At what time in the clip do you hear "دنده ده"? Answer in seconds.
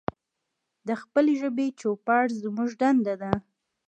2.81-3.31